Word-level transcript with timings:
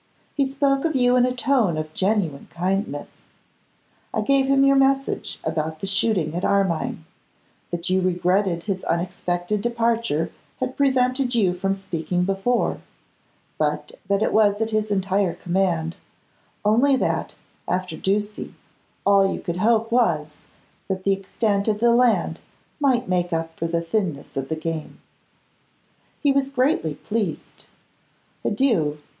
He 0.33 0.45
spoke 0.45 0.83
of 0.83 0.95
you 0.95 1.15
in 1.15 1.27
a 1.27 1.31
tone 1.31 1.77
of 1.77 1.93
genuine 1.93 2.47
kindness. 2.49 3.09
I 4.11 4.21
gave 4.21 4.47
him 4.47 4.63
your 4.63 4.75
message 4.75 5.37
about 5.43 5.79
the 5.79 5.85
shooting 5.85 6.33
at 6.33 6.43
Armine; 6.43 7.05
that 7.69 7.87
you 7.91 8.01
regretted 8.01 8.63
his 8.63 8.83
unexpected 8.85 9.61
departure 9.61 10.31
had 10.59 10.75
prevented 10.75 11.35
you 11.35 11.53
from 11.53 11.75
speaking 11.75 12.23
before, 12.23 12.79
but 13.59 13.91
that 14.07 14.23
it 14.23 14.33
was 14.33 14.59
at 14.59 14.71
his 14.71 14.89
entire 14.89 15.35
command, 15.35 15.97
only 16.65 16.95
that, 16.95 17.35
after 17.67 17.95
Ducie, 17.95 18.55
all 19.05 19.31
you 19.31 19.39
could 19.39 19.57
hope 19.57 19.91
was, 19.91 20.37
that 20.87 21.03
the 21.03 21.13
extent 21.13 21.67
of 21.67 21.79
the 21.79 21.91
land 21.91 22.41
might 22.79 23.07
make 23.07 23.31
up 23.31 23.55
for 23.55 23.67
the 23.67 23.81
thinness 23.81 24.35
of 24.35 24.49
the 24.49 24.55
game. 24.55 24.99
He 26.19 26.31
was 26.31 26.49
greatly 26.49 26.95
pleased. 26.95 27.67
Adieu! 28.43 28.97